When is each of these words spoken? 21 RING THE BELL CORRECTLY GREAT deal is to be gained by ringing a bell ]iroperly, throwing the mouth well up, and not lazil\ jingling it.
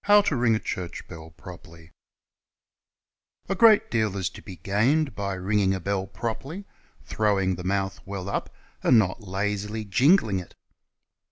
21 0.03 0.39
RING 0.39 0.53
THE 0.53 0.91
BELL 1.09 1.29
CORRECTLY 1.37 1.91
GREAT 3.55 3.91
deal 3.91 4.17
is 4.17 4.29
to 4.31 4.41
be 4.41 4.55
gained 4.55 5.13
by 5.15 5.35
ringing 5.35 5.75
a 5.75 5.79
bell 5.79 6.07
]iroperly, 6.07 6.65
throwing 7.05 7.53
the 7.53 7.63
mouth 7.63 7.99
well 8.03 8.27
up, 8.27 8.49
and 8.81 8.97
not 8.97 9.21
lazil\ 9.21 9.83
jingling 9.83 10.39
it. 10.39 10.55